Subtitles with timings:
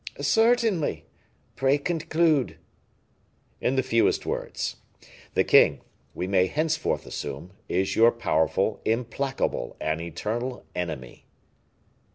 [0.19, 1.05] "Certainly.
[1.55, 2.57] Pray conclude."
[3.61, 4.77] "In the fewest words.
[5.35, 5.81] The king,
[6.15, 11.27] we may henceforth assume, is your powerful, implacable, and eternal enemy."